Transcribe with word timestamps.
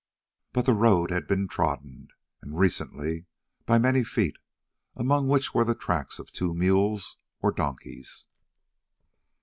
But 0.51 0.65
the 0.65 0.73
road 0.73 1.11
had 1.11 1.27
been 1.27 1.47
trodden, 1.47 2.07
and 2.41 2.57
recently, 2.57 3.27
by 3.67 3.77
many 3.77 4.03
feet, 4.03 4.37
among 4.95 5.27
which 5.27 5.53
were 5.53 5.63
the 5.63 5.75
tracks 5.75 6.17
of 6.17 6.31
two 6.31 6.55
mules 6.55 7.17
or 7.39 7.51
donkeys. 7.51 8.25